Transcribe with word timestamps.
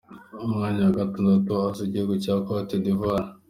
Umwanya 0.45 0.79
wa 0.87 0.95
gatandatu 0.99 1.49
haza 1.59 1.81
igihugu 1.83 2.13
cya 2.23 2.33
Cote 2.45 2.75
d’Ivoire. 2.83 3.29